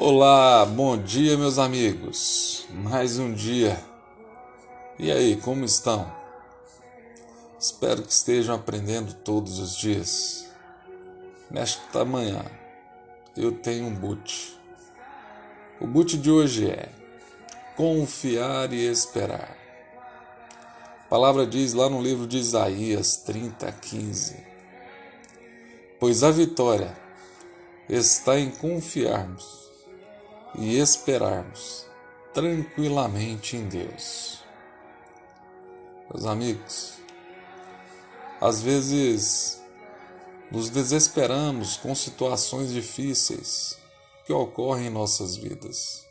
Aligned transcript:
Olá, 0.00 0.64
bom 0.64 0.96
dia, 0.96 1.36
meus 1.36 1.58
amigos. 1.58 2.64
Mais 2.70 3.18
um 3.18 3.34
dia. 3.34 3.82
E 4.96 5.10
aí, 5.10 5.34
como 5.34 5.64
estão? 5.64 6.08
Espero 7.58 8.04
que 8.04 8.12
estejam 8.12 8.54
aprendendo 8.54 9.12
todos 9.12 9.58
os 9.58 9.76
dias. 9.76 10.46
Nesta 11.50 12.04
manhã, 12.04 12.44
eu 13.36 13.50
tenho 13.50 13.86
um 13.86 13.92
boot. 13.92 14.56
O 15.80 15.86
boot 15.88 16.16
de 16.16 16.30
hoje 16.30 16.70
é 16.70 16.90
confiar 17.76 18.72
e 18.72 18.86
esperar. 18.86 19.56
A 21.06 21.08
palavra 21.08 21.44
diz 21.44 21.72
lá 21.72 21.90
no 21.90 22.00
livro 22.00 22.24
de 22.24 22.38
Isaías 22.38 23.16
30, 23.16 23.72
15: 23.72 24.36
Pois 25.98 26.22
a 26.22 26.30
vitória 26.30 26.96
está 27.88 28.38
em 28.38 28.52
confiarmos 28.52 29.67
e 30.54 30.78
esperarmos 30.78 31.86
tranquilamente 32.32 33.56
em 33.56 33.68
Deus. 33.68 34.42
Meus 36.10 36.24
amigos, 36.24 36.94
às 38.40 38.62
vezes 38.62 39.60
nos 40.50 40.70
desesperamos 40.70 41.76
com 41.76 41.94
situações 41.94 42.72
difíceis 42.72 43.78
que 44.24 44.32
ocorrem 44.32 44.86
em 44.86 44.90
nossas 44.90 45.36
vidas. 45.36 46.06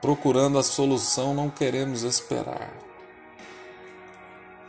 Procurando 0.00 0.58
a 0.58 0.62
solução, 0.62 1.34
não 1.34 1.50
queremos 1.50 2.02
esperar. 2.02 2.72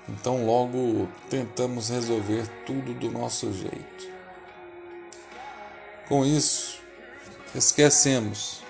Então, 0.09 0.45
logo 0.45 1.07
tentamos 1.29 1.89
resolver 1.89 2.45
tudo 2.65 2.93
do 2.93 3.09
nosso 3.09 3.53
jeito. 3.53 4.11
Com 6.09 6.25
isso, 6.25 6.80
esquecemos 7.53 8.61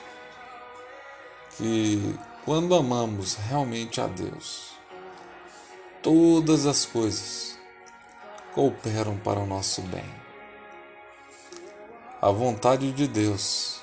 que 1.58 2.18
quando 2.44 2.74
amamos 2.74 3.36
realmente 3.36 4.02
a 4.02 4.08
Deus, 4.08 4.72
todas 6.02 6.66
as 6.66 6.86
coisas 6.86 7.58
cooperam 8.54 9.18
para 9.18 9.40
o 9.40 9.46
nosso 9.46 9.82
bem. 9.84 10.10
A 12.22 12.32
vontade 12.32 12.92
de 12.92 13.08
Deus 13.08 13.82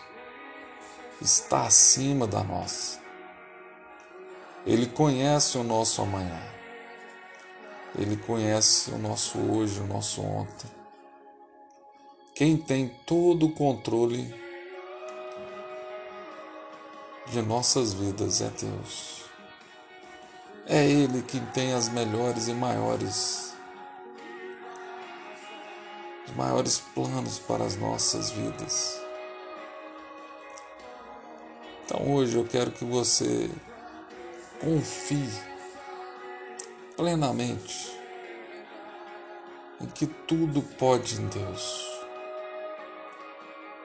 está 1.20 1.66
acima 1.66 2.26
da 2.26 2.42
nossa. 2.42 2.98
Ele 4.66 4.86
conhece 4.86 5.56
o 5.56 5.64
nosso 5.64 6.02
amanhã. 6.02 6.40
Ele 7.96 8.16
conhece 8.16 8.90
o 8.90 8.98
nosso 8.98 9.38
hoje, 9.38 9.80
o 9.80 9.86
nosso 9.86 10.20
ontem. 10.20 10.70
Quem 12.34 12.56
tem 12.56 12.88
todo 13.06 13.46
o 13.46 13.52
controle 13.52 14.47
de 17.30 17.42
nossas 17.42 17.92
vidas 17.92 18.40
é 18.40 18.48
Deus. 18.48 19.24
É 20.66 20.84
Ele 20.84 21.22
quem 21.22 21.44
tem 21.46 21.74
as 21.74 21.88
melhores 21.88 22.48
e 22.48 22.54
maiores, 22.54 23.54
os 26.26 26.34
maiores 26.34 26.78
planos 26.94 27.38
para 27.38 27.64
as 27.64 27.76
nossas 27.76 28.30
vidas. 28.30 28.98
Então 31.84 32.14
hoje 32.14 32.36
eu 32.36 32.44
quero 32.44 32.70
que 32.70 32.84
você 32.84 33.50
confie 34.60 35.30
plenamente 36.96 37.96
em 39.80 39.86
que 39.86 40.06
tudo 40.06 40.62
pode 40.78 41.20
em 41.20 41.28
Deus. 41.28 41.86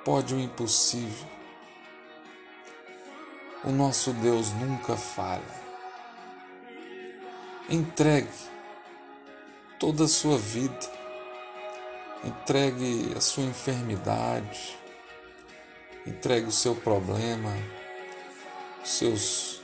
Pode 0.04 0.34
o 0.34 0.40
impossível 0.40 1.43
o 3.64 3.72
nosso 3.72 4.12
Deus 4.14 4.52
nunca 4.54 4.98
falha. 4.98 5.64
Entregue 7.70 8.28
toda 9.80 10.04
a 10.04 10.08
sua 10.08 10.38
vida, 10.38 10.92
entregue 12.24 13.14
a 13.16 13.22
sua 13.22 13.44
enfermidade, 13.44 14.78
entregue 16.06 16.48
o 16.48 16.52
seu 16.52 16.76
problema, 16.76 17.52
seus 18.84 19.62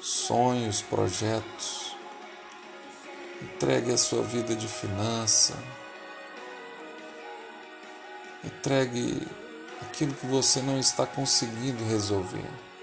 sonhos, 0.00 0.80
projetos, 0.80 1.96
entregue 3.42 3.92
a 3.92 3.98
sua 3.98 4.22
vida 4.22 4.54
de 4.54 4.68
finança, 4.68 5.54
entregue 8.44 9.26
aquilo 9.82 10.14
que 10.14 10.26
você 10.26 10.60
não 10.62 10.78
está 10.78 11.04
conseguindo 11.04 11.84
resolver. 11.84 12.73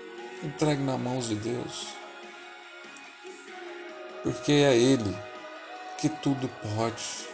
Entregue 0.44 0.82
na 0.82 0.98
mãos 0.98 1.28
de 1.28 1.36
Deus. 1.36 1.90
Porque 4.24 4.52
é 4.52 4.76
Ele 4.76 5.16
que 6.00 6.10
tudo 6.10 6.50
pode. 6.76 7.30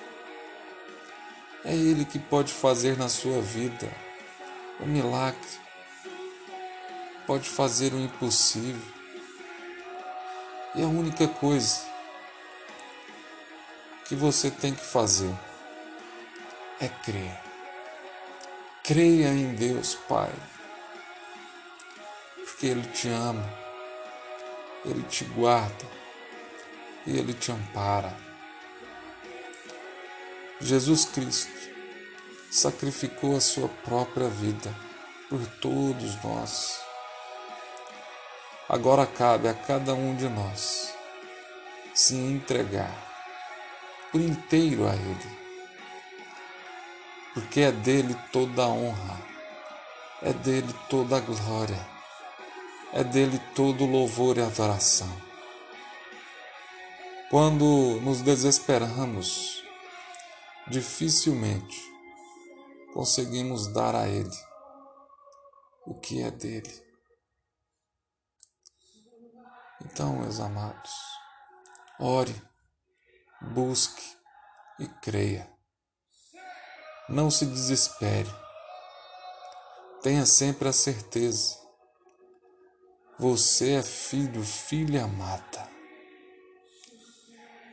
É 1.63 1.73
Ele 1.73 2.03
que 2.03 2.19
pode 2.19 2.51
fazer 2.51 2.97
na 2.97 3.07
sua 3.07 3.41
vida 3.41 3.89
o 4.81 4.85
milagre. 4.85 5.39
Pode 7.25 7.47
fazer 7.47 7.93
o 7.93 7.99
impossível. 7.99 8.93
E 10.75 10.83
a 10.83 10.87
única 10.87 11.29
coisa 11.29 11.85
que 14.03 14.15
você 14.15 14.51
tem 14.51 14.73
que 14.73 14.83
fazer 14.83 15.33
é 16.81 16.89
crer. 16.89 17.39
Creia 18.83 19.29
em 19.29 19.55
Deus, 19.55 19.95
Pai 19.95 20.31
porque 22.57 22.65
Ele 22.65 22.81
te 22.87 23.07
ama, 23.07 23.47
Ele 24.83 25.03
te 25.03 25.23
guarda 25.25 25.85
e 27.05 27.15
Ele 27.15 27.31
te 27.31 27.51
ampara. 27.51 28.11
Jesus 30.59 31.05
Cristo 31.05 31.51
sacrificou 32.49 33.37
a 33.37 33.41
sua 33.41 33.69
própria 33.69 34.27
vida 34.27 34.73
por 35.29 35.45
todos 35.61 36.23
nós. 36.23 36.81
Agora 38.67 39.05
cabe 39.05 39.47
a 39.47 39.53
cada 39.53 39.93
um 39.93 40.15
de 40.15 40.27
nós 40.27 40.95
se 41.93 42.15
entregar 42.15 42.91
por 44.11 44.19
inteiro 44.19 44.87
a 44.87 44.95
Ele, 44.95 45.37
porque 47.35 47.61
é 47.61 47.71
dele 47.71 48.17
toda 48.33 48.63
a 48.63 48.67
honra, 48.67 49.21
é 50.23 50.33
dele 50.33 50.73
toda 50.89 51.17
a 51.17 51.19
glória 51.19 51.96
é 52.97 53.03
dele 53.03 53.37
todo 53.53 53.85
louvor 53.85 54.39
e 54.39 54.41
adoração. 54.41 55.07
Quando 57.29 58.01
nos 58.01 58.23
desesperamos, 58.23 59.63
dificilmente 60.67 61.79
conseguimos 62.95 63.67
dar 63.67 63.93
a 63.93 64.07
Ele 64.07 64.35
o 65.85 65.93
que 65.93 66.23
é 66.23 66.31
dele. 66.31 66.73
Então, 69.85 70.17
meus 70.17 70.39
amados, 70.39 70.91
ore, 71.99 72.41
busque 73.39 74.17
e 74.79 74.87
creia. 74.87 75.47
Não 77.07 77.29
se 77.29 77.45
desespere. 77.45 78.33
Tenha 80.01 80.25
sempre 80.25 80.67
a 80.67 80.73
certeza 80.73 81.66
você 83.19 83.73
é 83.73 83.83
filho, 83.83 84.43
filha 84.43 85.05
amada. 85.05 85.67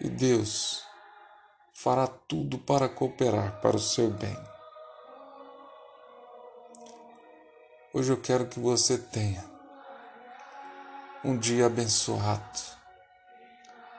E 0.00 0.09
Deus 0.09 0.84
fará 1.72 2.06
tudo 2.06 2.59
para 2.59 2.88
cooperar 2.88 3.60
para 3.60 3.77
o 3.77 3.81
seu 3.81 4.10
bem. 4.10 4.37
Hoje 7.92 8.10
eu 8.13 8.21
quero 8.21 8.47
que 8.47 8.59
você 8.59 8.98
tenha 8.98 9.45
um 11.22 11.39
dia 11.39 11.66
abençoado, 11.66 12.60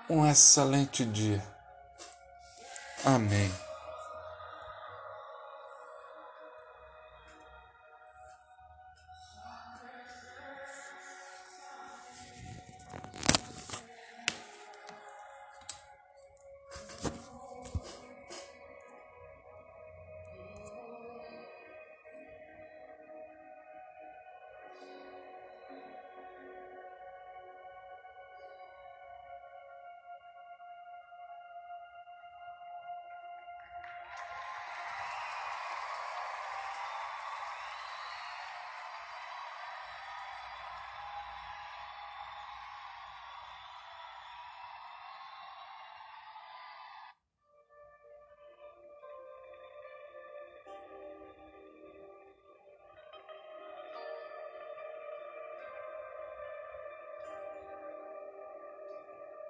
um 0.09 0.25
excelente 0.25 1.05
dia. 1.05 1.43
Amém. 3.03 3.64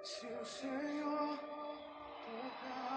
Se 0.06 0.24
o 0.28 0.46
Senhor 0.46 1.36
tocar 2.22 2.95